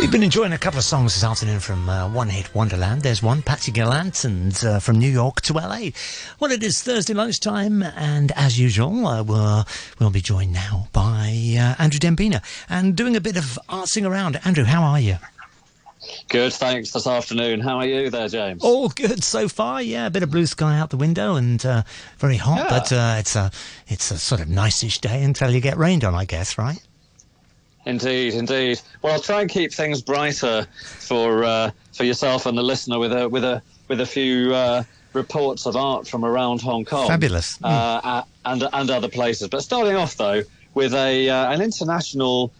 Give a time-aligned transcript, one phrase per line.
[0.00, 3.02] We've been enjoying a couple of songs this afternoon from uh, One Hit Wonderland.
[3.02, 5.90] There's one, Patsy Gallant, and uh, from New York to LA.
[6.40, 9.66] Well, it is Thursday lunchtime, and as usual, uh, we'll,
[9.98, 14.40] we'll be joined now by uh, Andrew Dembina and doing a bit of artsing around.
[14.46, 15.16] Andrew, how are you?
[16.30, 16.92] Good, thanks.
[16.92, 18.64] This afternoon, how are you there, James?
[18.64, 19.82] All good so far.
[19.82, 21.82] Yeah, a bit of blue sky out the window and uh,
[22.16, 22.68] very hot, Yeah.
[22.70, 23.50] but uh, it's a
[23.86, 26.82] it's a sort of nice-ish day until you get rained on, I guess, right?
[27.86, 28.80] Indeed, indeed.
[29.02, 33.12] Well, I'll try and keep things brighter for uh, for yourself and the listener with
[33.12, 37.58] a with a with a few uh, reports of art from around Hong Kong, Fabulous.
[37.64, 39.48] uh, uh, and and other places.
[39.48, 40.42] But starting off though
[40.74, 42.52] with a uh, an international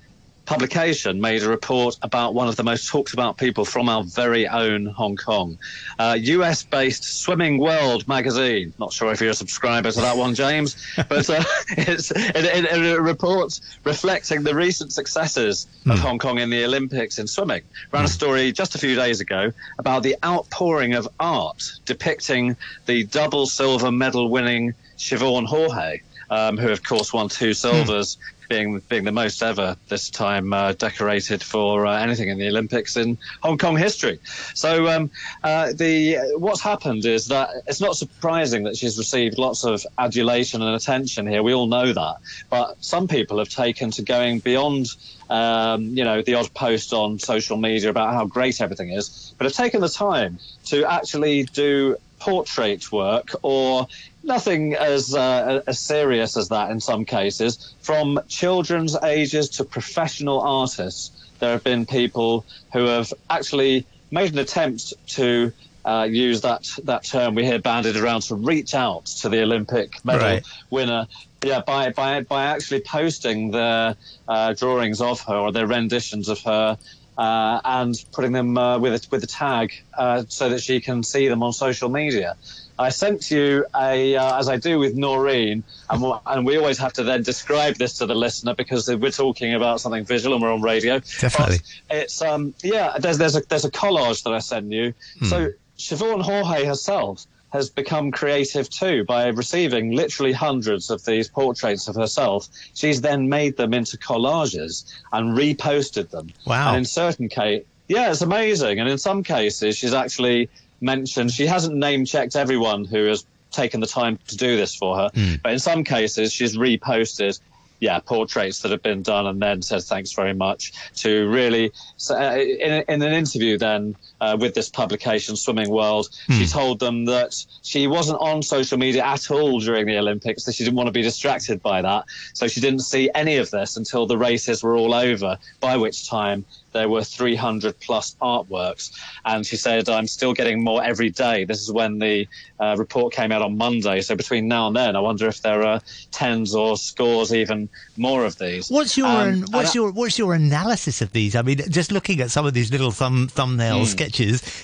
[0.51, 4.49] publication made a report about one of the most talked about people from our very
[4.49, 5.57] own Hong Kong.
[5.97, 8.73] Uh, US based Swimming World magazine.
[8.77, 12.65] Not sure if you're a subscriber to that one, James, but uh, it's, it, it,
[12.65, 17.63] it reports reflecting the recent successes of Hong Kong in the Olympics in swimming.
[17.93, 23.05] Ran a story just a few days ago about the outpouring of art depicting the
[23.05, 26.01] double silver medal winning Siobhan Haughey,
[26.31, 28.17] um, who of course won two silvers
[28.51, 32.97] being being the most ever this time uh, decorated for uh, anything in the Olympics
[32.97, 34.19] in Hong Kong history.
[34.55, 35.11] So um,
[35.43, 40.61] uh, the what's happened is that it's not surprising that she's received lots of adulation
[40.61, 41.43] and attention here.
[41.43, 42.17] We all know that,
[42.51, 44.89] but some people have taken to going beyond.
[45.31, 49.45] Um, you know, the odd post on social media about how great everything is, but
[49.45, 53.87] have taken the time to actually do portrait work or
[54.31, 57.51] nothing as uh, as serious as that in some cases.
[57.83, 61.03] From children's ages to professional artists
[61.41, 62.33] there have been people
[62.75, 64.83] who have actually made an attempt
[65.19, 65.53] to
[65.85, 67.35] uh, use that that term.
[67.35, 70.43] We hear bandied around to reach out to the Olympic medal Right.
[70.71, 71.07] winner.
[71.45, 73.97] Yeah by by by actually posting their
[74.29, 76.79] uh, drawings of her or their renditions of her
[77.21, 79.73] uh, and putting them uh, with a, with a tag
[80.03, 82.31] uh, so that she can see them on social media.
[82.79, 86.79] I sent you a, uh, as I do with Noreen, and, wha- and we always
[86.79, 90.43] have to then describe this to the listener because we're talking about something visual and
[90.43, 90.95] we're on radio.
[91.21, 91.59] Definitely.
[91.89, 92.97] But it's um, yeah.
[92.99, 94.95] There's there's a there's a collage that I sent you.
[95.29, 101.89] So Siobhan Haughey herself has become creative too by receiving literally hundreds of these portraits
[101.89, 102.49] of herself.
[102.75, 106.29] She's then made them into collages and reposted them.
[106.47, 106.69] Wow.
[106.69, 108.79] And in certain case, yeah, it's amazing.
[108.79, 110.49] And in some cases, she's actually
[110.81, 114.97] mentioned she hasn't name checked everyone who has taken the time to do this for
[114.97, 115.11] her,
[115.43, 117.39] but in some cases, she's reposted.
[117.81, 121.73] Yeah, portraits that have been done, and then says thanks very much to really.
[121.97, 126.79] So, uh, in, in an interview, then uh, with this publication, Swimming World, she told
[126.81, 130.45] them that she wasn't on social media at all during the Olympics.
[130.45, 132.05] That she didn't want to be distracted by that,
[132.35, 135.39] so she didn't see any of this until the races were all over.
[135.61, 138.93] By which time there were 300 plus artworks,
[139.25, 142.29] and she said, "I'm still getting more every day." This is when the
[142.61, 144.01] uh, report came out on Monday.
[144.03, 145.81] So between now and then, I wonder if there are
[146.11, 148.71] tens or scores, even more of these.
[148.71, 151.35] What's your Um, what's your what's your analysis of these?
[151.35, 154.10] I mean, just looking at some of these little thumb thumbnail sketches,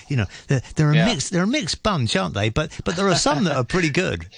[0.07, 0.95] you know, they're, they're a.
[0.95, 1.05] Yeah.
[1.05, 2.49] mixed they're a mixed bunch, aren't they?
[2.49, 4.27] But but there are some that are pretty good.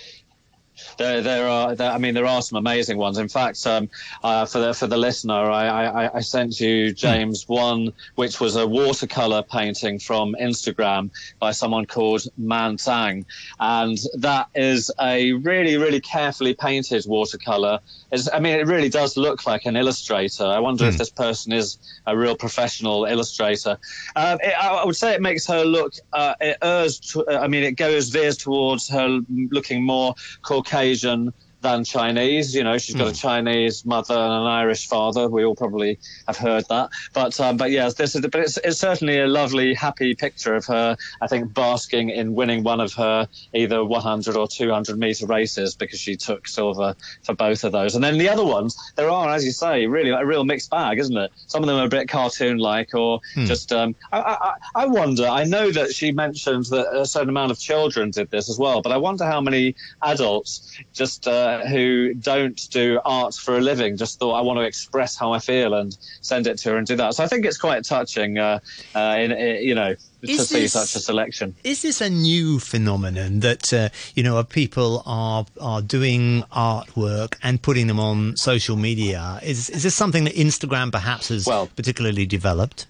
[0.98, 1.76] There, there are.
[1.76, 3.18] There, I mean, there are some amazing ones.
[3.18, 3.90] In fact, um,
[4.24, 8.56] uh, for the for the listener, I, I, I sent you James one, which was
[8.56, 13.26] a watercolor painting from Instagram by someone called Man Tang,
[13.60, 17.80] and that is a really, really carefully painted watercolor.
[18.12, 20.46] It's, I mean, it really does look like an illustrator.
[20.46, 23.78] I wonder if this person is a real professional illustrator.
[24.16, 25.94] Um, it, I I would say it makes her look.
[26.14, 27.00] Uh, it errs.
[27.12, 29.20] To, I mean, it goes veers towards her
[29.52, 32.56] looking more Caucasian occasion than Chinese.
[32.56, 35.28] You know, she's got a Chinese mother and an Irish father.
[35.28, 36.90] We all probably have heard that.
[37.14, 38.22] But um, but yes, this is.
[38.22, 40.98] But it's, it's certainly a lovely, happy picture of her.
[41.22, 46.00] I think basking in winning one of her either 100 or 200 meter races because
[46.00, 47.96] she took silver for both of those.
[47.96, 51.00] And then the other ones, there are, as you say, really a real mixed bag,
[51.00, 51.32] isn't it?
[51.48, 53.72] Some of them are a bit cartoon-like or just.
[53.72, 55.28] Um, I, I, I wonder.
[55.28, 58.82] I know that she mentioned that a certain amount of children did this as well,
[58.82, 63.98] but I wonder how many adults just uh, who don't do art for a living
[63.98, 66.88] just thought I want to express how I feel and send it to her and
[66.88, 67.16] do that.
[67.16, 68.60] So I think it's quite touching, uh,
[68.96, 71.56] uh, in, in, you know, to Is see such a selection.
[71.64, 77.62] Is this a new phenomenon that uh, you know people are are doing artwork and
[77.62, 79.40] putting them on social media?
[79.44, 82.86] Is is this something that Instagram perhaps has Well- particularly developed?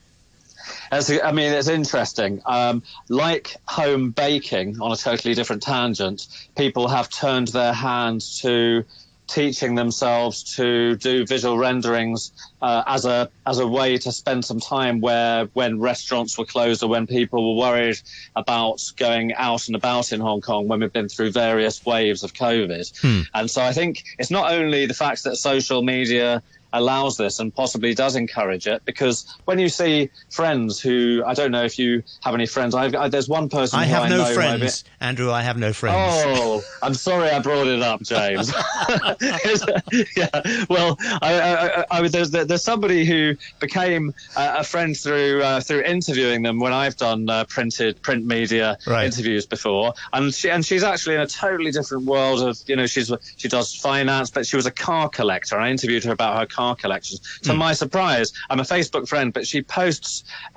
[0.92, 2.42] As, I mean, it's interesting.
[2.46, 6.28] Um, like home baking, on a totally different tangent,
[6.58, 8.86] people have turned their hand to
[9.30, 12.32] teaching themselves to do visual renderings
[12.62, 16.82] uh, as a as a way to spend some time where when restaurants were closed
[16.84, 17.98] or when people were worried
[18.36, 22.34] about going out and about in Hong Kong when we've been through various waves of
[22.34, 23.00] COVID.
[23.02, 23.22] Hmm.
[23.34, 26.42] And so I think it's not only the fact that social media
[26.74, 31.52] allows this and possibly does encourage it because when you see friends who I don't
[31.52, 34.26] know if you have any friends I've, I, there's one person I have I no
[34.34, 35.98] friends Andrew I have no friends.
[35.98, 38.54] Oh I'm sorry I brought it up James.
[40.16, 45.62] Yeah well I, I, I, there's, there's somebody who became a, a friend through uh,
[45.62, 49.06] through interviewing them when I've done uh, printed print media right.
[49.06, 49.94] interviews before.
[50.14, 53.48] And she and she's actually in a totally different world of you know she's she
[53.48, 55.58] does finance but she was a car collector.
[55.60, 57.20] I interviewed her about her car car collections.
[57.48, 57.66] To mm.
[57.66, 60.12] my surprise, I'm a Facebook friend, but she posts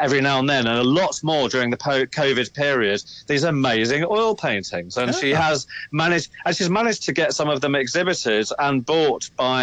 [0.05, 1.83] every now and then, and a lot more during the
[2.21, 3.01] COVID period,
[3.31, 4.93] these amazing oil paintings.
[4.97, 5.21] And oh.
[5.21, 5.67] she has
[6.03, 9.63] managed, and she's managed to get some of them exhibited and bought by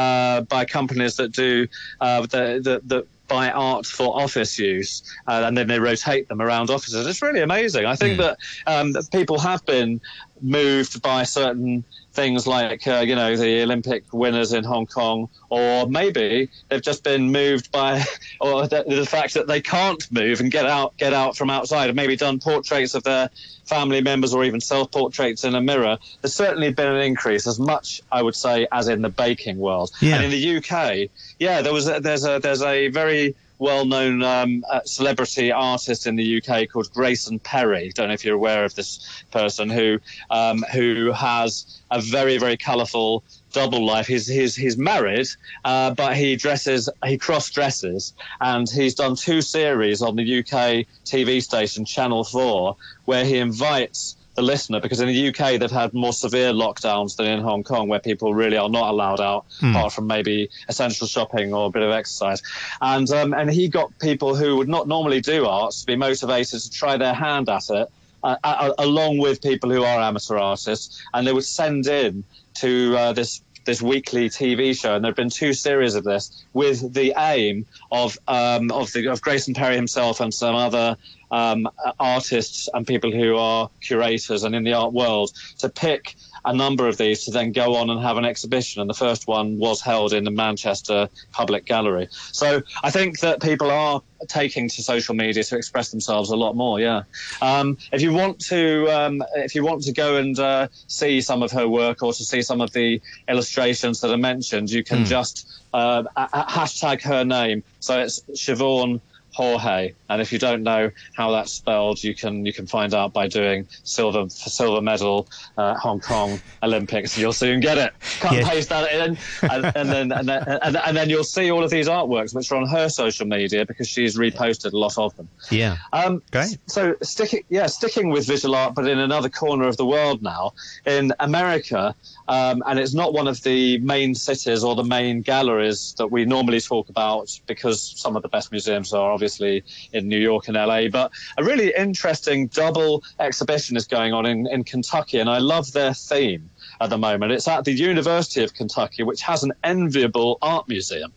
[0.00, 1.52] uh, by companies that do
[2.00, 4.92] uh, the, the, the buy art for office use,
[5.28, 7.06] uh, and then they rotate them around offices.
[7.06, 7.84] It's really amazing.
[7.86, 8.22] I think mm.
[8.24, 8.34] that,
[8.66, 10.00] um, that people have been
[10.42, 15.86] moved by certain things like uh, you know the Olympic winners in Hong Kong, or
[15.86, 18.02] maybe they've just been moved by
[18.40, 21.88] or the, the, fact that they can't move and get out get out from outside,
[21.88, 23.30] and maybe done portraits of their
[23.64, 25.98] family members or even self portraits in a mirror.
[26.20, 29.90] There's certainly been an increase, as much I would say as in the baking world.
[30.00, 30.16] Yeah.
[30.16, 34.64] And in the UK, yeah, there was a, there's a there's a very well-known um,
[34.68, 37.92] uh, celebrity artist in the UK called Grayson Perry.
[37.94, 42.56] Don't know if you're aware of this person who um, who has a very very
[42.56, 43.22] colourful
[43.52, 44.06] double life.
[44.06, 45.28] He's he's he's married,
[45.64, 50.86] uh, but he dresses he cross dresses, and he's done two series on the UK
[51.04, 55.92] TV station Channel Four where he invites the listener because in the UK they've had
[55.92, 59.70] more severe lockdowns than in Hong Kong where people really are not allowed out mm.
[59.70, 62.42] apart from maybe essential shopping or a bit of exercise
[62.80, 66.60] and um, and he got people who would not normally do arts to be motivated
[66.60, 67.88] to try their hand at it
[68.22, 73.12] uh, along with people who are amateur artists and they would send in to uh,
[73.12, 77.12] this this weekly TV show, and there have been two series of this with the
[77.18, 80.96] aim of um, of the of Grayson Perry himself and some other
[81.30, 81.68] um,
[81.98, 86.88] artists and people who are curators and in the art world to pick a number
[86.88, 88.80] of these to then go on and have an exhibition.
[88.80, 92.08] And the first one was held in the Manchester Public Gallery.
[92.10, 96.56] So I think that people are taking to social media to express themselves a lot
[96.56, 96.80] more.
[96.80, 97.02] Yeah.
[97.42, 101.42] Um, if you want to, um, if you want to go and uh, see some
[101.42, 105.04] of her work or to see some of the illustrations that are mentioned, you can
[105.04, 105.06] mm.
[105.06, 107.62] just uh, hashtag her name.
[107.80, 109.00] So it's Siobhan
[109.36, 109.94] Haughey.
[110.08, 113.28] And if you don't know how that's spelled, you can you can find out by
[113.28, 117.16] doing silver silver medal uh, Hong Kong Olympics.
[117.16, 117.92] You'll soon get it.
[118.20, 118.48] Cut yeah.
[118.48, 121.70] paste that in, and, and then and then and, and, then you'll see all of
[121.70, 125.28] these artworks, which are on her social media because she's reposted a lot of them.
[125.50, 125.76] Yeah.
[125.92, 126.58] Um, Great.
[126.66, 130.52] So sticking yeah sticking with visual art, but in another corner of the world now
[130.86, 131.94] in America.
[132.28, 136.24] Um, and it's not one of the main cities or the main galleries that we
[136.24, 139.62] normally talk about because some of the best museums are obviously
[139.92, 140.88] in New York and LA.
[140.88, 145.72] But a really interesting double exhibition is going on in, in Kentucky, and I love
[145.72, 146.48] their theme
[146.80, 147.32] at the moment.
[147.32, 151.12] It's at the University of Kentucky, which has an enviable art museum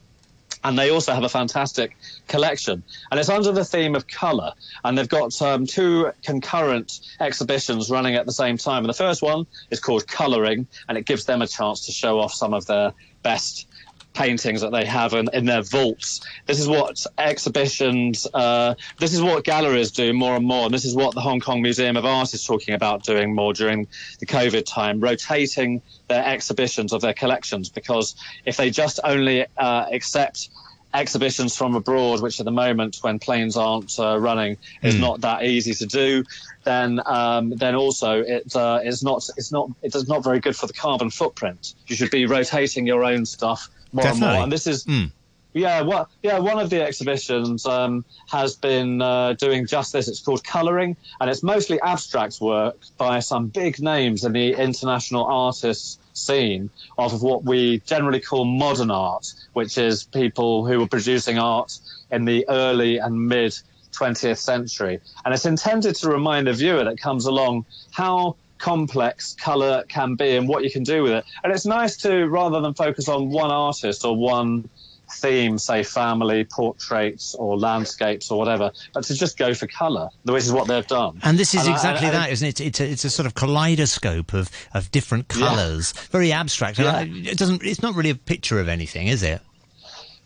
[0.65, 1.97] and they also have a fantastic
[2.29, 2.83] collection.
[3.11, 4.53] And it's under the theme of colour,
[4.85, 8.85] and they've got um, two concurrent exhibitions running at the same time.
[8.85, 12.17] And the first one is called Colouring, and it gives them a chance to show
[12.17, 13.67] off some of their best
[14.13, 16.21] paintings that they have in, in their vaults.
[16.45, 20.65] This is what exhibitions, uh, this is what galleries do more and more.
[20.65, 23.53] And this is what the Hong Kong Museum of Art is talking about doing more
[23.53, 23.87] during
[24.19, 27.69] the COVID time, rotating their exhibitions of their collections.
[27.69, 28.15] Because
[28.45, 30.49] if they just only uh, accept
[30.93, 34.99] exhibitions from abroad, which at the moment, when planes aren't uh, running, is mm.
[34.99, 36.23] not that easy to do,
[36.63, 40.55] then um, then also it uh, is not it's not it is not very good
[40.55, 41.75] for the carbon footprint.
[41.87, 44.27] You should be rotating your own stuff more Definitely.
[44.27, 44.43] and more.
[44.43, 44.85] And this is.
[44.85, 45.11] Mm.
[45.55, 46.39] Yeah, well, yeah.
[46.39, 50.07] One of the exhibitions um, has been uh, doing just this.
[50.07, 55.25] It's called Colouring, and it's mostly abstract work by some big names in the international
[55.25, 61.37] artists scene of what we generally call modern art, which is people who were producing
[61.37, 61.77] art
[62.11, 63.57] in the early and mid
[63.93, 64.99] 20th century.
[65.25, 70.37] And it's intended to remind the viewer that comes along how complex color can be
[70.37, 71.25] and what you can do with it.
[71.43, 74.69] And it's nice to, rather than focus on one artist or one
[75.13, 80.43] theme, say family, portraits, or landscapes, or whatever, but to just go for colour, which
[80.43, 81.19] is what they've done.
[81.23, 82.61] And this is and exactly I, I, that, isn't it?
[82.61, 86.01] It's a, it's a sort of kaleidoscope of, of different colours, yeah.
[86.11, 86.79] very abstract.
[86.79, 87.05] Yeah.
[87.07, 87.63] It doesn't.
[87.63, 89.41] It's not really a picture of anything, is it?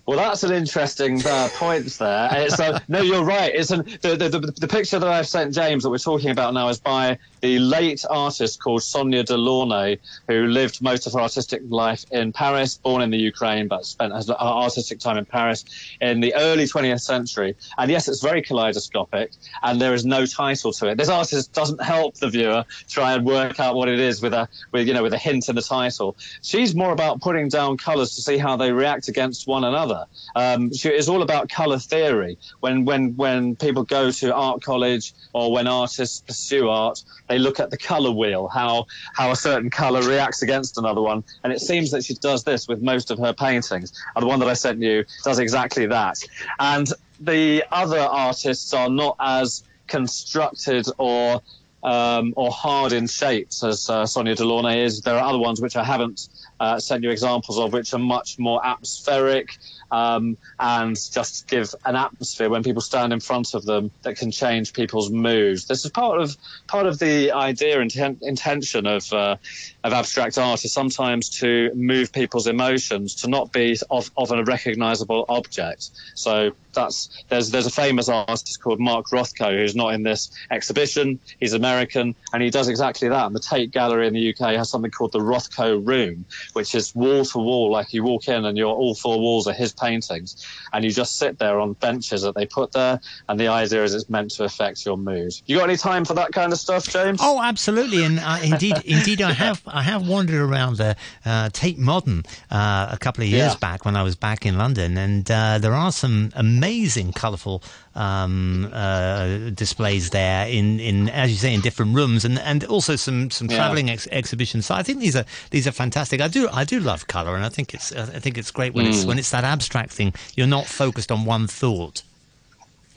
[0.07, 2.29] Well, that's an interesting uh, point there.
[2.31, 3.53] It's, uh, no, you're right.
[3.53, 6.69] It's an, the, the, the, picture that I've sent James that we're talking about now
[6.69, 9.99] is by the late artist called Sonia Delaunay,
[10.29, 14.13] who lived most of her artistic life in Paris, born in the Ukraine, but spent
[14.13, 15.65] her artistic time in Paris
[15.99, 17.57] in the early 20th century.
[17.77, 20.97] And yes, it's very kaleidoscopic, and there is no title to it.
[20.97, 24.47] This artist doesn't help the viewer try and work out what it is with a,
[24.71, 26.15] with, you know, with a hint in the title.
[26.43, 30.07] She's more about putting down colours to see how they react against one another color.
[30.35, 30.71] Um,
[31.07, 32.37] all about color theory.
[32.59, 37.59] When when when people go to art college or when artists pursue art, they look
[37.59, 41.59] at the color wheel, how how a certain color reacts against another one, and it
[41.59, 43.93] seems that she does this with most of her paintings.
[44.15, 46.17] And the one that I sent you does exactly that.
[46.59, 51.41] And the other artists are not as constructed or
[51.83, 55.01] um, or hard in shapes as uh, Sonia Delaunay is.
[55.01, 56.27] There are other ones which I haven't
[56.59, 59.57] uh, sent you examples of, which are much more atmospheric
[59.91, 64.31] um, and just give an atmosphere when people stand in front of them that can
[64.31, 65.65] change people's moods.
[65.65, 66.35] This is part of
[66.67, 69.37] part of the idea and intention of uh,
[69.83, 74.43] of abstract art is sometimes to move people's emotions, to not be of, of a
[74.43, 75.89] recognizable object.
[76.15, 81.19] So that's there's there's a famous artist called Mark Rothko who's not in this exhibition.
[81.39, 83.25] He's American and he does exactly that.
[83.25, 86.93] And the Tate Gallery in the UK has something called the Rothko Room, which is
[86.95, 90.45] wall to wall, like you walk in and your all four walls are his paintings,
[90.73, 92.99] and you just sit there on benches that they put there.
[93.27, 95.33] And the idea is it's meant to affect your mood.
[95.45, 97.19] You got any time for that kind of stuff, James?
[97.21, 98.03] Oh, absolutely.
[98.03, 102.89] And uh, indeed, indeed, I have I have wandered around the uh, Tate Modern uh,
[102.91, 103.59] a couple of years yeah.
[103.59, 106.66] back when I was back in London, and uh, there are some amazing,
[107.13, 107.63] colourful
[107.95, 112.95] um, uh, displays there in, in as you say in different rooms and, and also
[112.95, 113.93] some some traveling yeah.
[113.93, 114.65] ex- exhibitions.
[114.65, 116.21] So I think these are these are fantastic.
[116.21, 118.85] I do I do love color and I think it's I think it's great when
[118.85, 118.89] mm.
[118.89, 120.13] it's when it's that abstract thing.
[120.35, 122.03] You're not focused on one thought.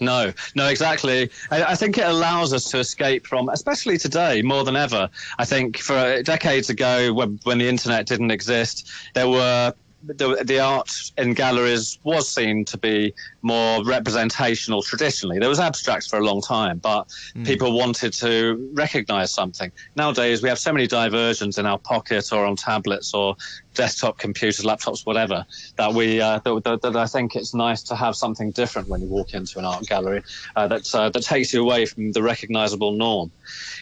[0.00, 1.30] No, no, exactly.
[1.50, 5.10] I, I, think it allows us to escape from, especially today more than ever.
[5.38, 10.58] I think for decades ago, when, when the internet didn't exist, there were the, the
[10.58, 15.38] art in galleries was seen to be more representational traditionally.
[15.38, 17.44] There was abstracts for a long time, but mm.
[17.44, 19.70] people wanted to recognize something.
[19.96, 23.36] Nowadays, we have so many diversions in our pocket or on tablets or
[23.74, 25.44] desktop computers, laptops, whatever,
[25.76, 29.00] that we uh, that, that, that, I think it's nice to have something different when
[29.00, 30.22] you walk into an art gallery
[30.56, 33.30] uh, that uh, that takes you away from the recognizable norm,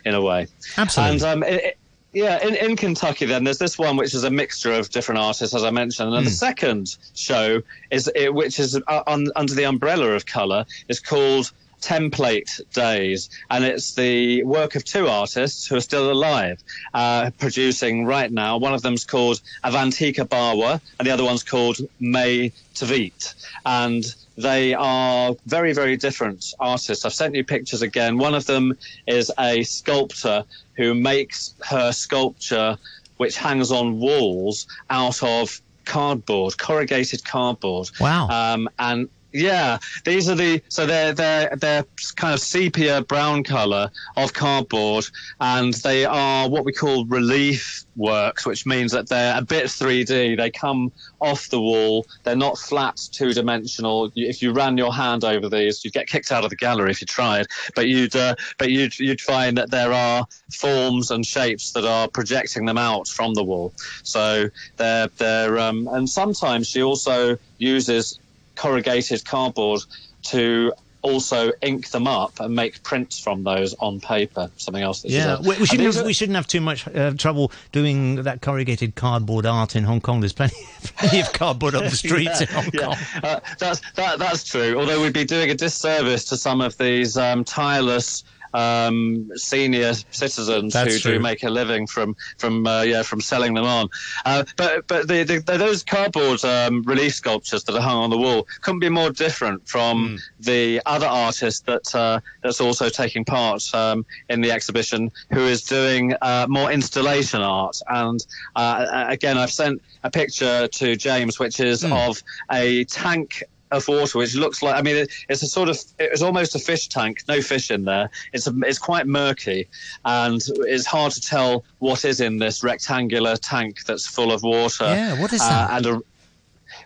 [0.05, 0.47] in a way.
[0.77, 1.15] Absolutely.
[1.15, 1.78] And um, it,
[2.13, 5.55] yeah, in, in Kentucky, then there's this one which is a mixture of different artists,
[5.55, 6.25] as I mentioned, and mm.
[6.25, 6.35] the hmm.
[6.35, 11.53] second show is it, which is uh, un, under the umbrella of color is called
[11.81, 16.63] Template Days, and it's the work of two artists who are still alive,
[16.95, 18.57] uh, producing right now.
[18.57, 23.35] One of them's called Avantika Bawa, and the other one's called May Tveit,
[23.67, 24.05] and
[24.37, 27.05] they are very, very different artists.
[27.05, 28.19] I've sent you pictures again.
[28.19, 30.45] One of them is a sculptor
[30.77, 32.79] who makes her sculpture,
[33.17, 37.91] which hangs on walls, out of cardboard, corrugated cardboard.
[37.99, 38.29] Wow.
[38.29, 41.85] Um, and yeah, these are the so they're they're they're
[42.17, 45.07] kind of sepia brown color of cardboard,
[45.41, 50.37] and they are what we call relief works, which means that they're a bit 3D.
[50.37, 52.07] They come off the wall.
[52.23, 54.11] They're not flat, two dimensional.
[54.15, 57.01] If you ran your hand over these, you'd get kicked out of the gallery if
[57.03, 57.47] you tried.
[57.75, 62.09] But you'd uh, but you'd you'd find that there are forms and shapes that are
[62.09, 63.75] projecting them out from the wall.
[64.05, 68.19] So they're they're um, and sometimes she also uses
[68.59, 69.81] corrugated cardboard
[70.25, 70.73] to
[71.03, 74.51] also ink them up and make prints from those on paper.
[74.57, 75.05] Something else.
[75.05, 78.95] yeah, we, we, shouldn't have, we shouldn't have too much uh, trouble doing that corrugated
[78.95, 80.21] cardboard art in Hong Kong.
[80.21, 82.97] There's plenty, plenty of cardboard on the streets yeah, in Hong Kong.
[83.23, 84.79] Uh, that's that, that's true.
[84.79, 88.25] Although we'd be doing a disservice to some of these um, tireless
[88.55, 91.13] um, senior citizens That's who true.
[91.15, 93.89] do make a living from from uh, yeah from selling them on.
[94.25, 98.19] Uh, but but the, the, those cardboard um, relief sculptures that are hung on the
[98.19, 100.21] wall couldn't be more different from mm.
[100.41, 105.63] the other artist that uh, that's also taking part um, in the exhibition, who is
[105.63, 107.77] doing uh, more installation art.
[107.89, 108.25] And
[108.57, 112.09] uh, again, I've sent a picture to James, which is mm.
[112.09, 115.79] of a tank of water, which looks like I mean it, it's a sort of
[115.99, 118.11] it's almost a fish tank, no fish in there.
[118.33, 119.69] It's a, it's quite murky,
[120.05, 124.85] and it's hard to tell what is in this rectangular tank that's full of water.
[124.85, 125.71] Yeah, what is that?
[125.71, 126.03] Uh, and a,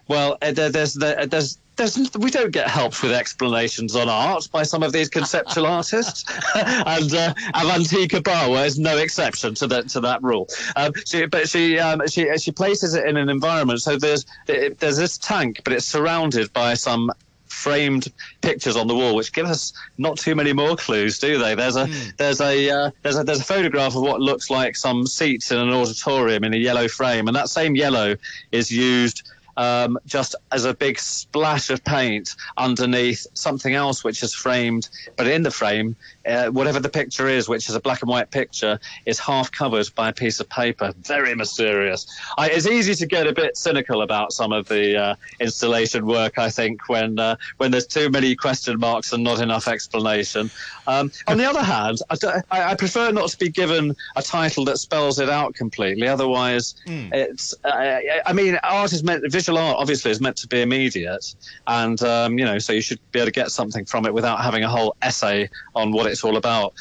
[0.09, 4.49] well, uh, there, there's there, there's there's, we don't get helps with explanations on art
[4.53, 6.25] by some of these conceptual artists,
[6.55, 10.49] and uh, Avantika Bawa is no exception to that to that rule.
[10.77, 13.81] Um, she, but she um, she she places it in an environment.
[13.81, 17.11] So there's it, there's this tank, but it's surrounded by some
[17.47, 18.11] framed
[18.41, 21.55] pictures on the wall, which give us not too many more clues, do they?
[21.55, 22.17] There's a mm.
[22.17, 25.59] there's a uh, there's a there's a photograph of what looks like some seats in
[25.59, 28.17] an auditorium in a yellow frame, and that same yellow
[28.51, 29.23] is used
[29.57, 35.27] um, just as a big splash of paint underneath something else which is framed, but
[35.27, 38.79] in the frame, uh, whatever the picture is, which is a black and white picture,
[39.07, 40.93] is half covered by a piece of paper.
[41.03, 42.07] Very mysterious.
[42.39, 46.39] I, it's easy to get a bit cynical about some of the uh, installation work,
[46.39, 50.51] I think, when uh, when there's too many question marks and not enough explanation.
[50.87, 54.79] Um, on the other hand, I, I, prefer not to be given a title that
[54.79, 56.09] spells it out completely.
[56.09, 57.13] Otherwise, mm.
[57.13, 57.55] it's.
[57.65, 61.35] Uh, I mean, art is meant visual art obviously is meant to be immediate,
[61.67, 64.41] and um, you know, so you should be able to get something from it without
[64.41, 66.75] having a whole essay on what it's all about.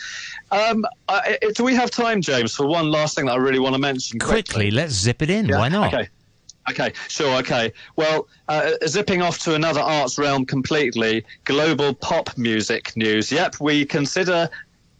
[0.51, 3.73] Um, I, do we have time, James, for one last thing that I really want
[3.73, 4.19] to mention?
[4.19, 5.47] Quickly, quickly let's zip it in.
[5.47, 5.57] Yeah?
[5.57, 5.93] Why not?
[5.93, 6.09] Okay.
[6.69, 7.39] Okay, sure.
[7.39, 7.73] Okay.
[7.95, 13.31] Well, uh, zipping off to another arts realm completely, global pop music news.
[13.31, 14.47] Yep, we consider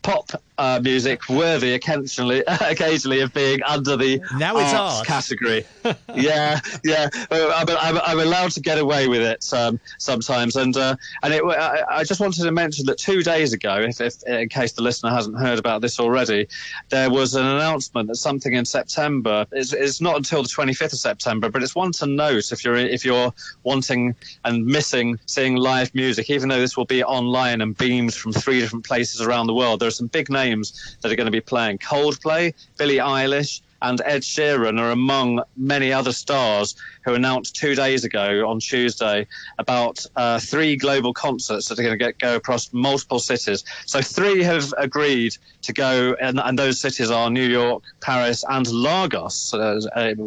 [0.02, 5.08] pop uh, music worthy occasionally, occasionally of being under the now it's arts art.
[5.08, 5.66] category.
[6.16, 7.10] yeah, yeah.
[7.32, 11.44] I'm, I'm, I'm, allowed to get away with it um, sometimes, and uh, and it,
[11.44, 14.84] I, I, just wanted to mention that two days ago, if, if, in case the
[14.84, 16.48] listener hasn't heard about this already,
[16.90, 19.48] there was an announcement that something in September.
[19.52, 22.76] It's, it's not until the 25th of September, but it's one to note if you're
[22.76, 24.16] if you're wanting
[24.46, 28.60] and missing seeing live music, even though this will be online and beamed from three
[28.60, 29.80] different places around the world.
[29.80, 31.78] There are some big names names that are going to be playing.
[31.78, 38.04] Coldplay, Billie Eilish, and Ed Sheeran are among many other stars who announced two days
[38.04, 39.26] ago on Tuesday
[39.58, 43.64] about uh, three global concerts that are going to get, go across multiple cities.
[43.88, 48.68] So three have agreed to go, and, and those cities are New York, Paris, and
[48.72, 49.80] Lagos uh,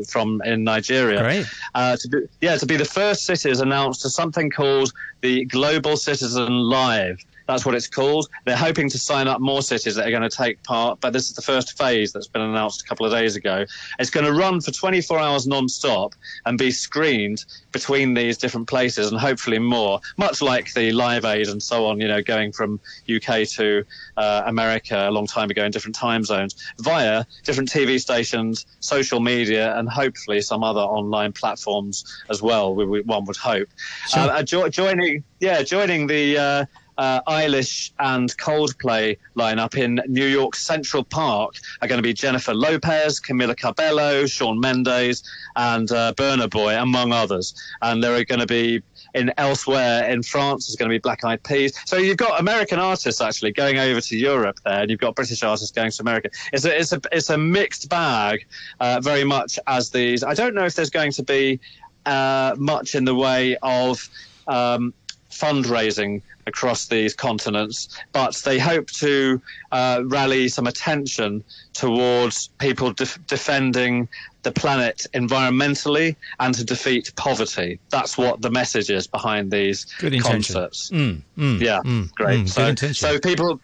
[0.08, 1.22] from in Nigeria.
[1.22, 1.46] Great.
[1.74, 5.96] Uh, to be, yeah, to be the first cities announced to something called the Global
[5.96, 7.24] Citizen Live.
[7.46, 8.28] That's what it's called.
[8.44, 11.28] They're hoping to sign up more cities that are going to take part, but this
[11.28, 13.66] is the first phase that's been announced a couple of days ago.
[13.98, 16.14] It's going to run for 24 hours non-stop
[16.46, 21.48] and be screened between these different places and hopefully more, much like the Live Aid
[21.48, 22.80] and so on, you know, going from
[23.14, 23.84] UK to
[24.16, 29.20] uh, America a long time ago in different time zones via different TV stations, social
[29.20, 33.68] media, and hopefully some other online platforms as well, we, we, one would hope.
[34.08, 34.30] Sure.
[34.30, 36.64] Uh, jo- joining, yeah, joining the uh,
[36.98, 42.54] uh, Eilish and Coldplay lineup in New York Central Park are going to be Jennifer
[42.54, 45.22] Lopez, Camila Cabello, Shawn Mendes,
[45.56, 47.54] and uh, Burna Boy, among others.
[47.82, 48.82] And there are going to be
[49.14, 51.72] in elsewhere in France is going to be Black Eyed Peas.
[51.86, 55.42] So you've got American artists actually going over to Europe there, and you've got British
[55.42, 56.30] artists going to America.
[56.52, 58.46] It's a it's a it's a mixed bag,
[58.80, 60.24] uh, very much as these.
[60.24, 61.60] I don't know if there's going to be
[62.06, 64.08] uh, much in the way of
[64.46, 64.92] um,
[65.34, 69.40] fundraising across these continents, but they hope to
[69.72, 71.42] uh, rally some attention
[71.72, 74.08] towards people defending
[74.42, 77.78] the planet environmentally and to defeat poverty.
[77.90, 79.86] That's what the message is behind these
[80.20, 80.90] concerts.
[80.90, 82.44] Mm, mm, yeah, mm, great.
[82.44, 83.60] Mm, so, so people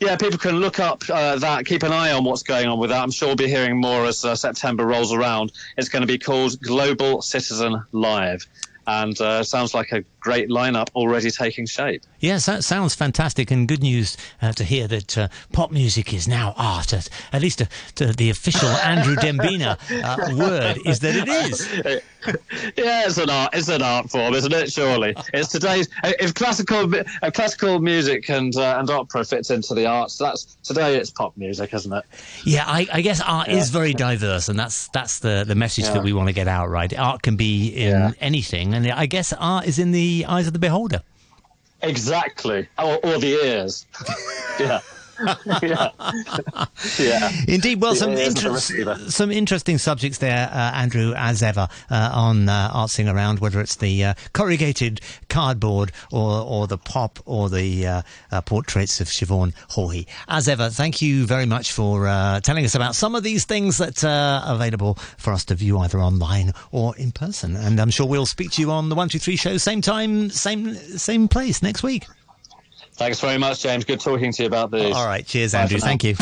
[0.00, 2.90] yeah, people can look up uh, that, keep an eye on what's going on with
[2.90, 3.00] that.
[3.00, 5.52] I'm sure we'll be hearing more as uh, September rolls around.
[5.78, 8.46] It's going to be called Global Citizen Live
[8.86, 12.02] and uh, sounds like a great lineup already taking shape.
[12.18, 16.26] Yes, that sounds fantastic, and good news uh, to hear that uh, pop music is
[16.26, 16.94] now art.
[16.94, 17.66] At, at least uh,
[18.16, 22.02] the official Andrew Dembina uh, word is that it is.
[22.76, 23.54] yeah, it's an art.
[23.54, 24.72] It's an art form, isn't it?
[24.72, 25.90] Surely, it's today's.
[26.02, 30.96] If classical, if classical music and uh, and opera fits into the arts, that's today.
[30.96, 32.04] It's pop music, isn't it?
[32.44, 33.56] Yeah, I, I guess art yeah.
[33.56, 35.92] is very diverse, and that's that's the the message yeah.
[35.94, 36.70] that we want to get out.
[36.70, 38.12] Right, art can be in yeah.
[38.20, 41.02] anything, and I guess art is in the eyes of the beholder.
[41.82, 43.86] Exactly, or, or the ears.
[44.60, 44.80] yeah.
[45.62, 45.90] Yeah.
[46.98, 47.30] yeah.
[47.48, 47.80] Indeed.
[47.80, 53.12] Well, some inter- some interesting subjects there, uh, Andrew, as ever, uh, on uh, Artsing
[53.12, 58.40] Around, whether it's the uh, corrugated cardboard or or the pop or the uh, uh,
[58.42, 60.06] portraits of Siobhan Haughey.
[60.28, 62.04] As ever, thank you very much for
[62.42, 65.98] telling us about some of these things that are available for us to view either
[65.98, 67.56] online or in person.
[67.56, 70.30] And I'm sure we'll speak to you on the One Two Three show, same time,
[70.30, 72.06] same same place next week.
[72.96, 73.84] Thanks very much, James.
[73.84, 74.94] Good talking to you about this.
[74.94, 75.26] All right.
[75.26, 75.78] Cheers, Andrew.
[75.78, 76.14] Thank you.